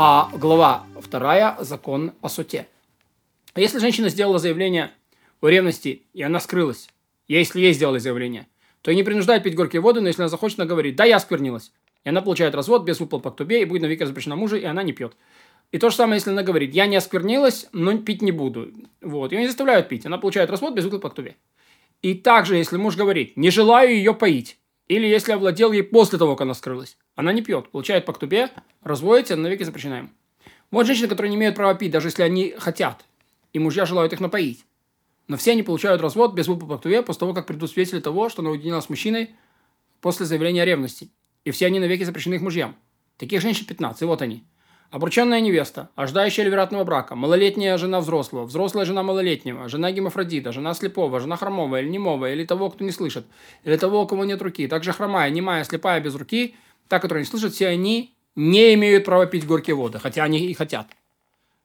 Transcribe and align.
А 0.00 0.30
глава 0.32 0.84
вторая– 1.00 1.56
закон 1.58 2.12
о 2.20 2.28
суте. 2.28 2.68
А 3.54 3.60
если 3.60 3.80
женщина 3.80 4.10
сделала 4.10 4.38
заявление 4.38 4.92
о 5.40 5.48
ревности, 5.48 6.02
и 6.12 6.22
она 6.22 6.38
скрылась, 6.38 6.88
если 7.26 7.58
ей 7.58 7.72
сделали 7.72 7.98
заявление, 7.98 8.46
то 8.82 8.92
и 8.92 8.94
не 8.94 9.02
принуждает 9.02 9.42
пить 9.42 9.56
горькие 9.56 9.82
воды, 9.82 10.00
но 10.00 10.06
если 10.06 10.22
она 10.22 10.28
захочет, 10.28 10.60
она 10.60 10.68
говорит, 10.68 10.94
да, 10.94 11.04
я 11.04 11.18
сквернилась. 11.18 11.72
И 12.04 12.10
она 12.10 12.22
получает 12.22 12.54
развод 12.54 12.84
без 12.84 13.00
выплат 13.00 13.24
по 13.24 13.32
ктубе, 13.32 13.60
и 13.60 13.64
будет 13.64 13.82
навеки 13.82 14.04
запрещена 14.04 14.36
мужа, 14.36 14.56
и 14.56 14.64
она 14.64 14.84
не 14.84 14.92
пьет. 14.92 15.16
И 15.72 15.78
то 15.78 15.90
же 15.90 15.96
самое, 15.96 16.18
если 16.18 16.30
она 16.30 16.44
говорит, 16.44 16.72
я 16.74 16.86
не 16.86 16.94
осквернилась, 16.94 17.66
но 17.72 17.98
пить 17.98 18.22
не 18.22 18.30
буду. 18.30 18.70
Вот. 19.00 19.32
Ее 19.32 19.40
не 19.40 19.48
заставляют 19.48 19.88
пить. 19.88 20.06
Она 20.06 20.18
получает 20.18 20.48
развод 20.48 20.74
без 20.74 20.84
выплат 20.84 21.02
по 21.02 21.10
ктубе. 21.10 21.34
И 22.02 22.14
также, 22.14 22.54
если 22.54 22.76
муж 22.76 22.94
говорит, 22.94 23.36
не 23.36 23.50
желаю 23.50 23.90
ее 23.96 24.14
поить, 24.14 24.60
или 24.88 25.06
если 25.06 25.32
овладел 25.32 25.72
ей 25.72 25.82
после 25.82 26.18
того, 26.18 26.34
как 26.34 26.42
она 26.42 26.54
скрылась, 26.54 26.96
она 27.14 27.32
не 27.32 27.42
пьет, 27.42 27.70
получает 27.70 28.06
по 28.06 28.12
ктубе, 28.12 28.50
разводится, 28.82 29.36
навеки 29.36 29.62
запрещена 29.62 29.98
им. 30.00 30.10
Вот 30.70 30.86
женщины, 30.86 31.08
которые 31.08 31.30
не 31.30 31.36
имеют 31.36 31.56
права 31.56 31.74
пить, 31.74 31.90
даже 31.90 32.08
если 32.08 32.22
они 32.22 32.54
хотят, 32.58 33.04
и 33.52 33.58
мужья 33.58 33.86
желают 33.86 34.12
их 34.12 34.20
напоить. 34.20 34.64
Но 35.26 35.36
все 35.36 35.52
они 35.52 35.62
получают 35.62 36.00
развод 36.00 36.34
без 36.34 36.48
выплат 36.48 36.70
по 36.70 36.78
ктубе 36.78 37.02
после 37.02 37.20
того, 37.20 37.34
как 37.34 37.46
придут 37.46 37.70
свидетели 37.70 38.00
того, 38.00 38.28
что 38.28 38.42
она 38.42 38.50
уединилась 38.50 38.86
с 38.86 38.88
мужчиной 38.88 39.30
после 40.00 40.26
заявления 40.26 40.62
о 40.62 40.66
ревности. 40.66 41.10
И 41.44 41.50
все 41.50 41.66
они 41.66 41.80
навеки 41.80 42.04
запрещены 42.04 42.34
их 42.34 42.40
мужьям. 42.40 42.76
Таких 43.18 43.40
женщин 43.42 43.66
15, 43.66 44.02
и 44.02 44.04
вот 44.04 44.22
они– 44.22 44.44
Обрученная 44.90 45.42
невеста, 45.42 45.90
ожидающая 45.96 46.44
вероятного 46.44 46.82
брака, 46.82 47.14
малолетняя 47.14 47.76
жена 47.76 48.00
взрослого, 48.00 48.44
взрослая 48.46 48.86
жена 48.86 49.02
малолетнего, 49.02 49.68
жена 49.68 49.92
гемофродита, 49.92 50.50
жена 50.50 50.72
слепого, 50.72 51.20
жена 51.20 51.36
хромого 51.36 51.78
или 51.78 51.90
немого, 51.90 52.32
или 52.32 52.46
того, 52.46 52.70
кто 52.70 52.84
не 52.84 52.90
слышит, 52.90 53.26
или 53.64 53.76
того, 53.76 54.02
у 54.02 54.06
кого 54.06 54.24
нет 54.24 54.40
руки, 54.40 54.66
также 54.66 54.94
хромая, 54.94 55.28
немая, 55.28 55.64
слепая, 55.64 56.00
без 56.00 56.14
руки, 56.14 56.54
та, 56.88 57.00
которая 57.00 57.22
не 57.22 57.28
слышит, 57.28 57.52
все 57.52 57.68
они 57.68 58.14
не 58.34 58.72
имеют 58.74 59.04
права 59.04 59.26
пить 59.26 59.46
горькие 59.46 59.76
воды, 59.76 59.98
хотя 59.98 60.24
они 60.24 60.38
и 60.46 60.54
хотят. 60.54 60.86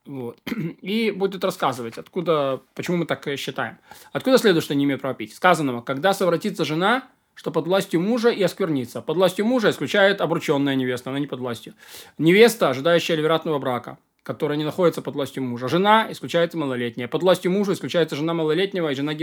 Вот. 0.05 0.37
И 0.81 1.11
будет 1.11 1.45
рассказывать, 1.45 1.97
откуда, 1.97 2.61
почему 2.75 2.97
мы 2.97 3.05
так 3.05 3.25
считаем. 3.37 3.77
Откуда 4.11 4.37
следует, 4.37 4.65
что 4.65 4.75
не 4.75 4.83
имеют 4.83 5.01
права 5.01 5.15
пить? 5.15 5.33
Сказанного, 5.33 5.81
когда 5.81 6.13
совратится 6.13 6.65
жена, 6.65 7.07
что 7.35 7.51
под 7.51 7.67
властью 7.67 8.01
мужа 8.01 8.29
и 8.29 8.41
осквернится. 8.43 9.01
Под 9.01 9.17
властью 9.17 9.45
мужа 9.45 9.69
исключает 9.69 10.21
обрученная 10.21 10.75
невеста, 10.75 11.09
она 11.09 11.19
не 11.19 11.27
под 11.27 11.39
властью. 11.39 11.73
Невеста, 12.17 12.69
ожидающая 12.69 13.15
ливератного 13.15 13.59
брака, 13.59 13.97
которая 14.23 14.57
не 14.57 14.63
находится 14.63 15.01
под 15.01 15.15
властью 15.15 15.43
мужа. 15.43 15.67
Жена 15.67 16.07
исключается 16.09 16.57
малолетняя. 16.57 17.07
Под 17.07 17.23
властью 17.23 17.51
мужа 17.51 17.73
исключается 17.73 18.15
жена 18.15 18.33
малолетнего 18.33 18.89
и 18.91 18.95
жена 18.95 19.13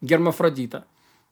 гермафродита, 0.00 0.84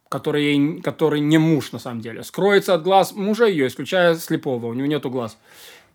который, 0.08 0.80
который 0.82 1.20
не 1.20 1.38
муж 1.38 1.72
на 1.72 1.78
самом 1.78 2.00
деле. 2.00 2.22
Скроется 2.22 2.74
от 2.74 2.82
глаз 2.82 3.12
мужа 3.12 3.46
ее, 3.46 3.66
исключая 3.66 4.14
слепого, 4.14 4.66
у 4.66 4.74
него 4.74 4.86
нету 4.86 5.10
глаз. 5.10 5.38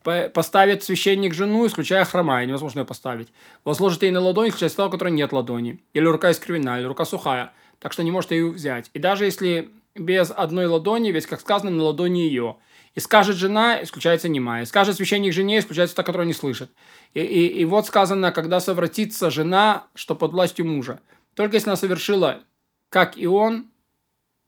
Поставит 0.04 0.84
священник 0.84 1.34
жену, 1.34 1.66
исключая 1.66 2.04
хромая, 2.04 2.46
невозможно 2.46 2.80
ее 2.80 2.86
поставить. 2.86 3.30
Возложит 3.64 4.04
ей 4.04 4.12
на 4.12 4.20
ладонь, 4.20 4.50
исключая 4.50 4.70
стал, 4.70 4.90
у 4.90 4.92
которой 4.92 5.14
нет 5.14 5.32
ладони. 5.32 5.80
Или 5.94 6.04
рука 6.06 6.32
искривена, 6.32 6.78
или 6.80 6.86
рука 6.86 7.06
сухая 7.06 7.54
так 7.84 7.92
что 7.92 8.02
не 8.02 8.12
может 8.12 8.32
ее 8.32 8.50
взять. 8.50 8.90
И 8.94 9.00
даже 9.00 9.26
если 9.26 9.70
без 9.94 10.32
одной 10.32 10.68
ладони, 10.68 11.12
ведь, 11.12 11.26
как 11.26 11.42
сказано, 11.42 11.70
на 11.70 11.84
ладони 11.84 12.22
ее. 12.22 12.56
И 12.96 13.02
скажет 13.02 13.36
жена, 13.36 13.84
исключается 13.84 14.30
немая. 14.30 14.64
Скажет 14.64 14.96
священник 14.96 15.34
жене, 15.34 15.60
исключается 15.60 15.98
та, 15.98 16.04
которая 16.04 16.26
не 16.26 16.34
слышит. 16.34 16.72
И, 17.14 17.20
и, 17.20 17.48
и 17.48 17.66
вот 17.66 17.86
сказано, 17.86 18.32
когда 18.32 18.62
совратится 18.62 19.30
жена, 19.30 19.88
что 19.96 20.16
под 20.16 20.32
властью 20.32 20.66
мужа. 20.66 21.02
Только 21.34 21.58
если 21.58 21.72
она 21.72 21.76
совершила, 21.76 22.40
как 22.88 23.18
и 23.18 23.28
он, 23.28 23.66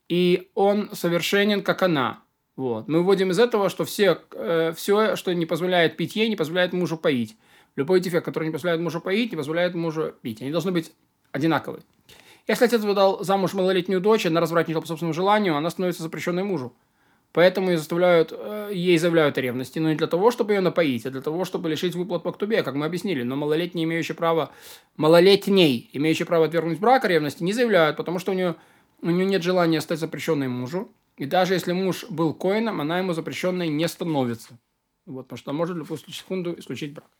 и 0.08 0.48
он 0.54 0.88
совершенен, 0.94 1.62
как 1.62 1.82
она. 1.82 2.22
Вот. 2.56 2.88
Мы 2.88 3.00
выводим 3.00 3.32
из 3.32 3.38
этого, 3.38 3.68
что 3.68 3.84
все, 3.84 4.18
э, 4.32 4.72
все, 4.74 5.14
что 5.16 5.34
не 5.34 5.44
позволяет 5.44 5.98
пить 5.98 6.16
ей, 6.16 6.30
не 6.30 6.36
позволяет 6.36 6.72
мужу 6.72 6.96
поить. 6.96 7.36
Любой 7.74 8.00
дефект, 8.00 8.24
который 8.24 8.46
не 8.46 8.52
позволяет 8.52 8.80
мужу 8.80 9.02
поить, 9.02 9.32
не 9.32 9.36
позволяет 9.36 9.74
мужу 9.74 10.14
пить. 10.22 10.40
Они 10.40 10.50
должны 10.50 10.72
быть 10.72 10.90
одинаковые. 11.32 11.82
Если 12.46 12.64
отец 12.64 12.82
выдал 12.82 13.24
замуж 13.24 13.54
малолетнюю 13.54 14.00
дочь, 14.00 14.26
она 14.26 14.40
развратничала 14.40 14.80
по 14.80 14.86
собственному 14.86 15.14
желанию, 15.14 15.56
она 15.56 15.68
становится 15.70 16.02
запрещенной 16.02 16.44
мужу. 16.44 16.72
Поэтому 17.32 17.70
ее 17.70 17.76
заставляют, 17.76 18.32
э, 18.32 18.70
ей 18.72 18.96
заявляют 18.98 19.36
о 19.36 19.42
ревности, 19.42 19.78
но 19.78 19.90
не 19.90 19.96
для 19.96 20.06
того, 20.06 20.30
чтобы 20.30 20.54
ее 20.54 20.60
напоить, 20.60 21.04
а 21.04 21.10
для 21.10 21.20
того, 21.20 21.44
чтобы 21.44 21.68
лишить 21.68 21.94
выплат 21.94 22.22
по 22.22 22.32
ктубе, 22.32 22.62
как 22.62 22.74
мы 22.74 22.86
объяснили. 22.86 23.24
Но 23.24 23.36
малолетний, 23.36 23.84
имеющий 23.84 24.14
право, 24.14 24.52
малолетней, 24.96 25.90
имеющий 25.92 26.24
право 26.24 26.46
отвергнуть 26.46 26.78
брак 26.78 27.04
о 27.04 27.08
ревности, 27.08 27.42
не 27.42 27.52
заявляют, 27.52 27.98
потому 27.98 28.18
что 28.20 28.32
у 28.32 28.34
нее, 28.34 28.54
у 29.02 29.10
нее 29.10 29.26
нет 29.26 29.42
желания 29.42 29.80
стать 29.82 29.98
запрещенной 29.98 30.48
мужу. 30.48 30.90
И 31.18 31.26
даже 31.26 31.54
если 31.54 31.72
муж 31.72 32.06
был 32.08 32.32
коином, 32.32 32.80
она 32.80 33.00
ему 33.00 33.12
запрещенной 33.12 33.68
не 33.68 33.86
становится. 33.86 34.58
Вот, 35.04 35.24
потому 35.24 35.38
что 35.38 35.52
может 35.52 35.76
в 35.76 35.78
любую 35.80 35.98
секунду 35.98 36.54
исключить 36.58 36.94
брак. 36.94 37.10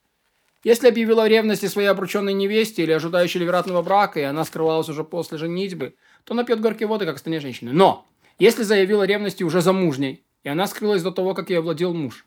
Если 0.67 0.89
объявила 0.89 1.29
ревности 1.29 1.67
своей 1.67 1.87
обрученной 1.87 2.33
невесте 2.33 2.83
или 2.83 2.91
ожидающей 2.91 3.39
ливератного 3.39 3.83
брака, 3.83 4.19
и 4.19 4.25
она 4.25 4.45
скрывалась 4.45 4.89
уже 4.89 5.05
после 5.05 5.39
женитьбы, 5.39 5.95
то 6.25 6.35
она 6.35 6.43
пьет 6.43 6.61
горькие 6.61 6.89
воды, 6.89 7.07
как 7.07 7.19
стане 7.19 7.39
женщины. 7.39 7.73
Но, 7.73 8.05
если 8.41 8.65
заявила 8.65 9.05
ревности 9.05 9.45
уже 9.45 9.61
замужней, 9.61 10.25
и 10.43 10.49
она 10.49 10.67
скрылась 10.67 11.05
до 11.05 11.13
того, 11.13 11.35
как 11.35 11.51
ей 11.51 11.61
овладел 11.61 11.95
муж, 11.95 12.27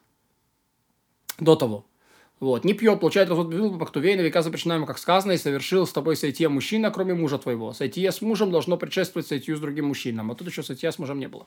до 1.37 1.57
того, 1.57 1.85
вот, 2.39 2.63
не 2.63 2.73
пьет, 2.73 3.01
получает 3.01 3.27
развод 3.27 3.77
по 3.77 3.85
ктувей, 3.85 4.15
на 4.15 4.21
века 4.21 4.41
запрещена 4.41 4.85
как 4.85 4.99
сказано, 4.99 5.33
и 5.33 5.37
совершил 5.37 5.85
с 5.85 5.91
тобой 5.91 6.15
сойти 6.15 6.47
мужчина, 6.47 6.91
кроме 6.91 7.15
мужа 7.15 7.39
твоего. 7.39 7.73
Сойти 7.73 8.09
с 8.09 8.21
мужем 8.21 8.51
должно 8.51 8.77
предшествовать 8.77 9.27
сойти 9.27 9.53
с 9.53 9.59
другим 9.59 9.87
мужчином, 9.87 10.31
а 10.31 10.35
тут 10.35 10.47
еще 10.47 10.63
сойти 10.63 10.89
с 10.89 10.97
мужем 10.97 11.19
не 11.19 11.27
было 11.27 11.45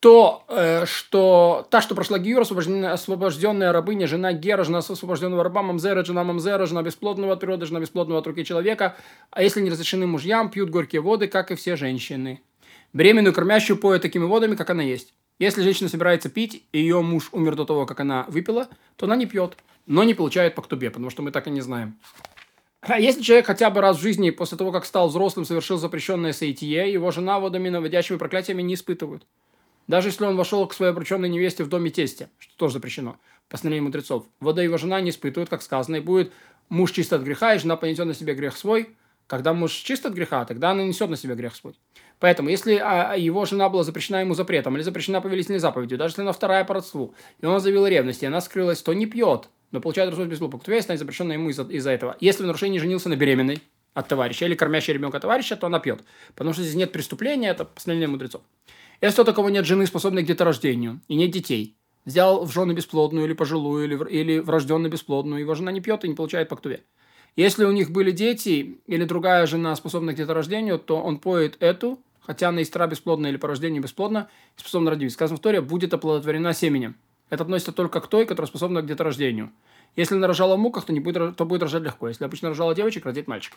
то, 0.00 0.44
э, 0.48 0.86
что 0.86 1.66
та, 1.70 1.80
что 1.80 1.94
прошла 1.94 2.18
Гиюр, 2.18 2.42
освобожденная, 2.42 2.92
освобожденная 2.92 3.72
рабыня, 3.72 4.06
жена 4.06 4.32
Гера, 4.32 4.62
жена 4.62 4.78
освобожденного 4.78 5.42
раба, 5.42 5.62
Мамзера, 5.62 6.04
жена 6.04 6.22
Мамзера, 6.22 6.66
жена 6.66 6.82
бесплодного 6.82 7.32
от 7.32 7.40
природы, 7.40 7.66
жена 7.66 7.80
бесплодного 7.80 8.20
от 8.20 8.26
руки 8.26 8.44
человека, 8.44 8.96
а 9.30 9.42
если 9.42 9.60
не 9.60 9.70
разрешены 9.70 10.06
мужьям, 10.06 10.50
пьют 10.50 10.70
горькие 10.70 11.00
воды, 11.00 11.26
как 11.26 11.50
и 11.50 11.56
все 11.56 11.76
женщины. 11.76 12.40
Беременную 12.92 13.34
кормящую 13.34 13.76
поют 13.78 14.02
такими 14.02 14.24
водами, 14.24 14.54
как 14.54 14.70
она 14.70 14.82
есть. 14.82 15.14
Если 15.40 15.62
женщина 15.62 15.88
собирается 15.88 16.28
пить, 16.28 16.64
и 16.72 16.78
ее 16.78 17.02
муж 17.02 17.28
умер 17.32 17.56
до 17.56 17.64
того, 17.64 17.84
как 17.84 18.00
она 18.00 18.24
выпила, 18.28 18.68
то 18.96 19.06
она 19.06 19.16
не 19.16 19.26
пьет, 19.26 19.56
но 19.86 20.04
не 20.04 20.14
получает 20.14 20.54
по 20.54 20.62
ктубе, 20.62 20.90
потому 20.90 21.10
что 21.10 21.22
мы 21.22 21.32
так 21.32 21.46
и 21.48 21.50
не 21.50 21.60
знаем. 21.60 21.98
А 22.80 23.00
если 23.00 23.22
человек 23.22 23.46
хотя 23.46 23.70
бы 23.70 23.80
раз 23.80 23.98
в 23.98 24.02
жизни, 24.02 24.30
после 24.30 24.56
того, 24.56 24.70
как 24.70 24.84
стал 24.84 25.08
взрослым, 25.08 25.44
совершил 25.44 25.76
запрещенное 25.76 26.32
саитие, 26.32 26.92
его 26.92 27.10
жена 27.10 27.40
водами, 27.40 27.68
наводящими 27.68 28.16
проклятиями 28.16 28.62
не 28.62 28.74
испытывают. 28.74 29.26
Даже 29.88 30.08
если 30.08 30.24
он 30.24 30.36
вошел 30.36 30.66
к 30.66 30.74
своей 30.74 30.92
обрученной 30.92 31.28
невесте 31.28 31.64
в 31.64 31.68
доме 31.68 31.90
тестя, 31.90 32.28
что 32.38 32.56
тоже 32.56 32.74
запрещено, 32.74 33.16
постановление 33.48 33.84
мудрецов, 33.84 34.26
вода 34.38 34.62
его 34.62 34.76
жена 34.76 35.00
не 35.00 35.10
испытывают, 35.10 35.48
как 35.48 35.62
сказано, 35.62 35.96
и 35.96 36.00
будет 36.00 36.32
муж 36.68 36.92
чист 36.92 37.12
от 37.14 37.22
греха, 37.22 37.54
и 37.54 37.58
жена 37.58 37.76
понесет 37.76 38.06
на 38.06 38.14
себе 38.14 38.34
грех 38.34 38.56
свой. 38.56 38.90
Когда 39.26 39.52
муж 39.52 39.72
чист 39.72 40.06
от 40.06 40.12
греха, 40.12 40.44
тогда 40.44 40.70
она 40.70 40.84
несет 40.84 41.10
на 41.10 41.16
себе 41.16 41.34
грех 41.34 41.56
свой. 41.56 41.74
Поэтому, 42.18 42.48
если 42.48 42.80
а, 42.82 43.14
его 43.14 43.44
жена 43.44 43.68
была 43.68 43.84
запрещена 43.84 44.16
ему 44.20 44.34
запретом 44.34 44.76
или 44.76 44.82
запрещена 44.82 45.20
повелительной 45.20 45.58
заповедью, 45.58 45.98
даже 45.98 46.12
если 46.12 46.22
она 46.22 46.32
вторая 46.32 46.64
по 46.64 46.74
родству, 46.74 47.14
и 47.40 47.46
он 47.46 47.60
заявил 47.60 47.86
ревность, 47.86 48.22
и 48.22 48.26
она 48.26 48.40
скрылась, 48.40 48.82
то 48.82 48.92
не 48.92 49.06
пьет, 49.06 49.48
но 49.70 49.80
получает 49.80 50.10
развод 50.10 50.28
без 50.28 50.38
глупок. 50.38 50.64
Твоя 50.64 50.82
станет 50.82 51.00
запрещена 51.00 51.32
ему 51.32 51.50
из-за, 51.50 51.62
из 51.64 51.86
этого. 51.86 52.16
Если 52.20 52.42
в 52.42 52.46
нарушении 52.46 52.78
женился 52.78 53.08
на 53.08 53.16
беременной 53.16 53.62
от 53.94 54.08
товарища 54.08 54.46
или 54.46 54.54
кормящей 54.54 54.94
ребенка 54.94 55.20
товарища, 55.20 55.56
то 55.56 55.66
она 55.66 55.78
пьет. 55.78 56.00
Потому 56.34 56.52
что 56.54 56.62
здесь 56.62 56.74
нет 56.74 56.92
преступления, 56.92 57.50
это 57.50 57.64
постановление 57.64 58.08
мудрецов. 58.08 58.42
Если 59.00 59.20
у 59.22 59.24
такого 59.24 59.48
нет 59.48 59.64
жены, 59.64 59.86
способной 59.86 60.24
к 60.24 60.26
деторождению, 60.26 61.00
и 61.06 61.14
нет 61.14 61.30
детей, 61.30 61.76
взял 62.04 62.44
в 62.44 62.52
жены 62.52 62.72
бесплодную 62.72 63.26
или 63.26 63.32
пожилую, 63.32 63.84
или, 63.84 64.10
или 64.10 64.38
врожденно 64.40 64.88
бесплодную, 64.88 65.40
его 65.40 65.54
жена 65.54 65.70
не 65.70 65.80
пьет 65.80 66.04
и 66.04 66.08
не 66.08 66.14
получает 66.14 66.48
по 66.48 66.56
ктуве. 66.56 66.82
Если 67.36 67.64
у 67.64 67.70
них 67.70 67.90
были 67.90 68.10
дети 68.10 68.80
или 68.86 69.04
другая 69.04 69.46
жена, 69.46 69.76
способная 69.76 70.14
к 70.14 70.16
деторождению, 70.16 70.80
то 70.80 71.00
он 71.00 71.18
поет 71.18 71.56
эту, 71.60 72.00
хотя 72.20 72.48
она 72.48 72.62
истра 72.62 72.88
бесплодна 72.88 73.28
или 73.28 73.36
по 73.36 73.46
рождению 73.46 73.82
бесплодна, 73.82 74.28
способна 74.56 74.90
родить. 74.90 75.12
Сказано 75.12 75.38
в 75.38 75.40
Торе, 75.40 75.60
будет 75.60 75.94
оплодотворена 75.94 76.52
семенем. 76.52 76.96
Это 77.30 77.44
относится 77.44 77.70
только 77.70 78.00
к 78.00 78.08
той, 78.08 78.26
которая 78.26 78.48
способна 78.48 78.82
к 78.82 78.86
деторождению. 78.86 79.52
Если 79.94 80.16
она 80.16 80.26
рожала 80.26 80.56
в 80.56 80.58
муках, 80.58 80.84
то, 80.86 80.92
не 80.92 80.98
будет, 80.98 81.36
то 81.36 81.44
будет 81.44 81.62
рожать 81.62 81.84
легко. 81.84 82.08
Если 82.08 82.24
обычно 82.24 82.48
рожала 82.48 82.74
девочек, 82.74 83.06
родит 83.06 83.28
мальчик. 83.28 83.56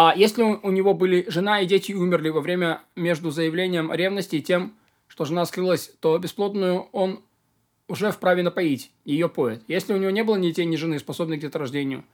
А 0.00 0.14
если 0.14 0.44
у 0.44 0.70
него 0.70 0.94
были 0.94 1.24
жена 1.28 1.60
и 1.60 1.66
дети 1.66 1.90
умерли 1.92 2.28
во 2.28 2.40
время 2.40 2.82
между 2.94 3.32
заявлением 3.32 3.92
ревности 3.92 4.36
и 4.36 4.40
тем, 4.40 4.76
что 5.08 5.24
жена 5.24 5.44
скрылась, 5.44 5.90
то 5.98 6.16
бесплодную 6.18 6.82
он 6.92 7.24
уже 7.88 8.12
вправе 8.12 8.44
напоить, 8.44 8.92
ее 9.04 9.28
поет. 9.28 9.64
Если 9.66 9.92
у 9.92 9.96
него 9.96 10.12
не 10.12 10.22
было 10.22 10.36
ни 10.36 10.50
детей, 10.50 10.66
ни 10.66 10.76
жены, 10.76 11.00
способных 11.00 11.40
к 11.40 11.42
деторождению, 11.42 12.04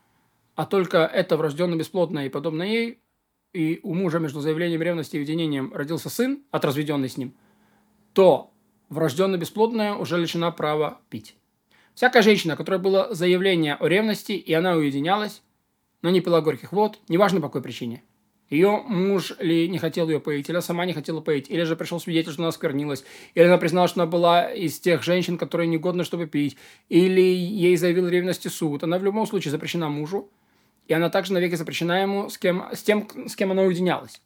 а 0.55 0.65
только 0.65 1.01
это 1.05 1.37
врожденно 1.37 1.77
бесплодное 1.77 2.25
и 2.25 2.31
подобное 2.31 2.69
ей, 2.69 3.01
и 3.53 3.81
у 3.83 3.93
мужа 3.93 4.19
между 4.19 4.41
заявлением 4.41 4.81
ревности 4.81 5.17
и 5.17 5.19
уединением 5.19 5.71
родился 5.75 6.09
сын, 6.09 6.43
от 6.51 6.65
разведенной 6.65 7.11
с 7.11 7.19
ним, 7.19 7.35
то 8.15 8.51
врожденно 8.89 9.37
бесплодная 9.37 9.93
уже 9.93 10.17
лишена 10.17 10.51
права 10.53 11.03
пить. 11.11 11.37
Всякая 11.95 12.23
женщина, 12.23 12.57
которая 12.57 12.81
было 12.81 13.15
заявление 13.15 13.75
о 13.75 13.87
ревности, 13.89 14.33
и 14.33 14.55
она 14.55 14.73
уединялась, 14.73 15.43
но 16.05 16.11
не 16.11 16.21
пила 16.21 16.43
горьких 16.43 16.73
вод, 16.73 16.99
неважно 17.09 17.41
по 17.41 17.49
какой 17.49 17.63
причине. 17.63 18.03
Ее 18.51 18.83
муж 18.87 19.33
ли 19.39 19.67
не 19.71 19.79
хотел 19.79 20.07
ее 20.11 20.21
поить, 20.21 20.51
или 20.51 20.61
сама 20.61 20.85
не 20.85 20.93
хотела 20.93 21.23
поить, 21.23 21.49
или 21.49 21.63
же 21.63 21.77
пришел 21.77 21.99
свидетель, 21.99 22.33
что 22.33 22.43
она 22.43 22.51
осквернилась, 22.51 23.07
или 23.35 23.45
она 23.45 23.57
признала, 23.57 23.89
что 23.89 24.03
она 24.03 24.11
была 24.11 24.53
из 24.53 24.79
тех 24.79 25.03
женщин, 25.03 25.39
которые 25.39 25.67
негодны, 25.67 26.05
чтобы 26.05 26.27
пить, 26.27 26.59
или 26.91 27.23
ей 27.23 27.75
заявил 27.79 28.07
ревности 28.07 28.49
суд. 28.49 28.83
Она 28.85 28.99
в 28.99 29.03
любом 29.03 29.27
случае 29.27 29.51
запрещена 29.51 29.89
мужу, 29.89 30.31
и 30.89 30.93
она 30.93 31.09
также 31.09 31.33
навеки 31.33 31.55
запрещена 31.55 32.03
ему 32.03 32.29
с, 32.29 32.37
кем, 32.37 32.67
с 32.71 32.83
тем, 32.83 33.09
с 33.27 33.35
кем 33.35 33.53
она 33.53 33.63
уединялась. 33.63 34.21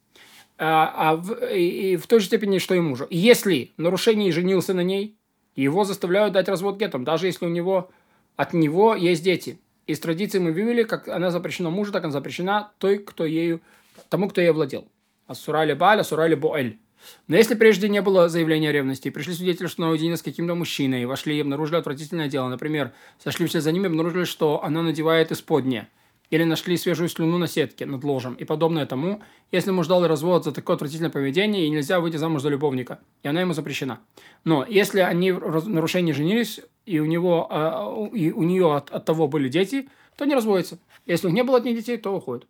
А, 0.58 0.92
а 0.96 1.14
в, 1.14 1.32
и, 1.54 1.92
и 1.92 1.96
в 1.96 2.08
той 2.08 2.18
же 2.18 2.26
степени, 2.26 2.58
что 2.58 2.74
и 2.74 2.80
мужу. 2.80 3.06
Если 3.08 3.70
в 3.76 3.82
нарушении 3.82 4.32
женился 4.32 4.74
на 4.74 4.82
ней, 4.82 5.16
его 5.54 5.84
заставляют 5.84 6.32
дать 6.32 6.48
развод 6.48 6.76
гетом, 6.76 7.04
даже 7.04 7.26
если 7.26 7.46
у 7.46 7.50
него 7.50 7.88
от 8.34 8.52
него 8.52 8.96
есть 8.96 9.22
дети. 9.22 9.60
Из 9.88 9.98
традиции 10.00 10.38
мы 10.38 10.52
вывели, 10.52 10.82
как 10.82 11.08
она 11.08 11.30
запрещена 11.30 11.70
мужу, 11.70 11.92
так 11.92 12.04
она 12.04 12.12
запрещена 12.12 12.72
той, 12.76 12.98
кто 12.98 13.24
ею 13.24 13.62
тому, 14.10 14.28
кто 14.28 14.42
ее 14.42 14.52
владел. 14.52 14.86
Асурали 15.26 15.72
Баль, 15.72 16.00
Асурали 16.00 16.34
Боэль. 16.34 16.78
Но 17.26 17.36
если 17.36 17.54
прежде 17.54 17.88
не 17.88 18.02
было 18.02 18.28
заявления 18.28 18.70
ревности, 18.70 19.08
пришли 19.08 19.32
свидетели, 19.32 19.66
что 19.66 19.82
она 19.82 19.92
уединена 19.92 20.18
с 20.18 20.22
каким-то 20.22 20.54
мужчиной, 20.54 21.06
вошли 21.06 21.38
и 21.38 21.40
обнаружили 21.40 21.76
отвратительное 21.76 22.28
дело, 22.28 22.48
например, 22.48 22.92
сошли 23.22 23.46
все 23.46 23.62
за 23.62 23.72
ними, 23.72 23.86
обнаружили, 23.86 24.24
что 24.24 24.62
она 24.62 24.82
надевает 24.82 25.32
исподнее, 25.32 25.88
или 26.28 26.44
нашли 26.44 26.76
свежую 26.76 27.08
слюну 27.08 27.38
на 27.38 27.46
сетке 27.46 27.86
над 27.86 28.04
ложем 28.04 28.34
и 28.34 28.44
подобное 28.44 28.84
тому, 28.84 29.22
если 29.52 29.70
муж 29.70 29.86
дал 29.86 30.06
развод 30.06 30.44
за 30.44 30.52
такое 30.52 30.76
отвратительное 30.76 31.10
поведение, 31.10 31.64
и 31.64 31.70
нельзя 31.70 32.00
выйти 32.00 32.16
замуж 32.16 32.42
за 32.42 32.50
любовника, 32.50 32.98
и 33.22 33.28
она 33.28 33.40
ему 33.40 33.54
запрещена. 33.54 34.00
Но 34.44 34.66
если 34.68 35.00
они 35.00 35.32
в 35.32 35.66
нарушении 35.68 36.12
женились, 36.12 36.60
и 36.88 36.98
у, 37.00 37.04
него, 37.04 37.46
а, 37.50 38.08
и 38.12 38.32
у 38.32 38.42
нее 38.42 38.74
от, 38.74 38.90
от 38.90 39.04
того 39.04 39.28
были 39.28 39.48
дети, 39.48 39.88
то 40.16 40.24
не 40.24 40.34
разводятся. 40.34 40.78
Если 41.06 41.26
у 41.26 41.30
них 41.30 41.36
не 41.36 41.44
было 41.44 41.58
от 41.58 41.64
них 41.64 41.76
детей, 41.76 41.96
то 41.98 42.14
уходят. 42.16 42.46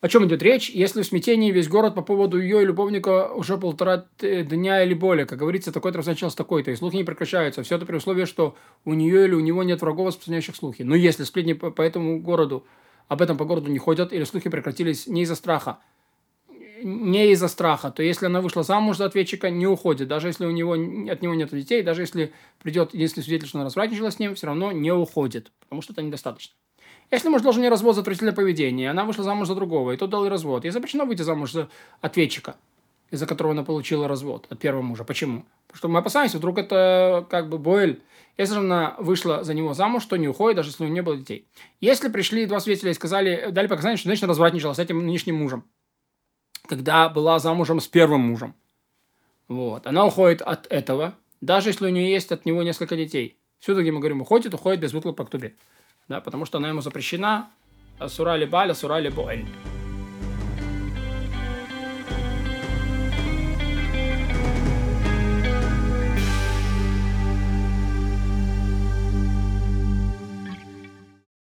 О 0.00 0.08
чем 0.08 0.26
идет 0.26 0.42
речь? 0.42 0.70
Если 0.70 1.02
в 1.02 1.06
смятении 1.06 1.50
весь 1.50 1.68
город 1.68 1.94
по 1.94 2.00
поводу 2.00 2.40
ее 2.40 2.62
и 2.62 2.64
любовника 2.64 3.32
уже 3.34 3.58
полтора 3.58 4.06
дня 4.18 4.82
или 4.82 4.94
более, 4.94 5.26
как 5.26 5.38
говорится, 5.38 5.72
такой-то 5.72 5.98
назначился 5.98 6.38
такой-то, 6.38 6.70
и 6.70 6.76
слухи 6.76 6.96
не 6.96 7.04
прекращаются. 7.04 7.62
Все 7.62 7.76
это 7.76 7.84
при 7.84 7.96
условии, 7.96 8.24
что 8.24 8.56
у 8.86 8.94
нее 8.94 9.26
или 9.26 9.34
у 9.34 9.40
него 9.40 9.62
нет 9.62 9.82
врагов, 9.82 10.08
распространяющих 10.08 10.56
слухи. 10.56 10.82
Но 10.82 10.94
если 10.94 11.24
сплетни 11.24 11.52
по, 11.52 11.70
по 11.70 11.82
этому 11.82 12.18
городу, 12.18 12.64
об 13.08 13.20
этом 13.20 13.36
по 13.36 13.44
городу 13.44 13.70
не 13.70 13.78
ходят, 13.78 14.12
или 14.14 14.24
слухи 14.24 14.48
прекратились 14.48 15.06
не 15.06 15.22
из-за 15.22 15.34
страха, 15.34 15.80
не 16.82 17.32
из-за 17.32 17.48
страха, 17.48 17.90
то 17.90 18.02
если 18.02 18.26
она 18.26 18.40
вышла 18.40 18.62
замуж 18.62 18.96
за 18.96 19.06
ответчика, 19.06 19.50
не 19.50 19.66
уходит. 19.66 20.08
Даже 20.08 20.28
если 20.28 20.46
у 20.46 20.50
него, 20.50 20.72
от 20.72 21.22
него 21.22 21.34
нет 21.34 21.50
детей, 21.50 21.82
даже 21.82 22.02
если 22.02 22.32
придет 22.62 22.94
если 22.94 23.20
свидетель, 23.20 23.48
что 23.48 23.58
она 23.58 23.64
развратничала 23.66 24.10
с 24.10 24.18
ним, 24.18 24.34
все 24.34 24.46
равно 24.46 24.72
не 24.72 24.92
уходит, 24.92 25.52
потому 25.60 25.82
что 25.82 25.92
это 25.92 26.02
недостаточно. 26.02 26.54
Если 27.10 27.28
муж 27.28 27.42
должен 27.42 27.62
не 27.62 27.68
развод 27.68 27.96
за 27.96 28.02
отвратительное 28.02 28.32
поведение, 28.32 28.90
она 28.90 29.04
вышла 29.04 29.24
замуж 29.24 29.48
за 29.48 29.54
другого, 29.54 29.92
и 29.92 29.96
тот 29.96 30.10
дал 30.10 30.24
ей 30.24 30.30
развод, 30.30 30.64
ей 30.64 30.70
запрещено 30.70 31.04
выйти 31.04 31.22
замуж 31.22 31.52
за 31.52 31.68
ответчика, 32.00 32.56
из-за 33.10 33.26
которого 33.26 33.52
она 33.52 33.64
получила 33.64 34.06
развод 34.06 34.46
от 34.48 34.58
первого 34.60 34.82
мужа. 34.82 35.02
Почему? 35.02 35.44
Потому 35.66 35.78
что 35.78 35.88
мы 35.88 35.98
опасаемся, 35.98 36.38
вдруг 36.38 36.58
это 36.58 37.26
как 37.28 37.48
бы 37.48 37.58
Боэль. 37.58 38.00
Если 38.36 38.54
же 38.54 38.60
она 38.60 38.94
вышла 38.98 39.42
за 39.42 39.54
него 39.54 39.74
замуж, 39.74 40.04
то 40.04 40.16
не 40.16 40.28
уходит, 40.28 40.56
даже 40.56 40.70
если 40.70 40.84
у 40.84 40.86
нее 40.86 40.94
не 40.94 41.02
было 41.02 41.16
детей. 41.16 41.46
Если 41.80 42.08
пришли 42.08 42.46
два 42.46 42.60
свидетеля 42.60 42.92
и 42.92 42.94
сказали, 42.94 43.48
дали 43.50 43.66
показания, 43.66 43.96
что 43.96 44.08
женщина 44.08 44.28
развратничала 44.28 44.72
с 44.72 44.78
этим 44.78 45.04
нынешним 45.04 45.36
мужем, 45.36 45.64
когда 46.66 47.08
была 47.08 47.38
замужем 47.38 47.80
с 47.80 47.88
первым 47.88 48.20
мужем, 48.20 48.54
вот, 49.48 49.86
она 49.86 50.06
уходит 50.06 50.42
от 50.42 50.66
этого, 50.68 51.14
даже 51.40 51.70
если 51.70 51.86
у 51.86 51.90
нее 51.90 52.10
есть 52.10 52.30
от 52.32 52.44
него 52.46 52.62
несколько 52.62 52.96
детей. 52.96 53.36
Где 53.66 53.92
мы 53.92 53.98
говорим, 53.98 54.22
уходит, 54.22 54.54
уходит 54.54 54.80
без 54.80 54.92
выплат 54.92 55.16
по 55.16 55.24
ктубе 55.24 55.54
да, 56.10 56.20
потому 56.20 56.44
что 56.44 56.58
она 56.58 56.68
ему 56.68 56.82
запрещена. 56.82 57.48
Сура 58.08 58.34
ли 58.34 58.44
баля, 58.44 58.74
сура 58.74 58.98
ли 58.98 59.10
боэль. 59.10 59.46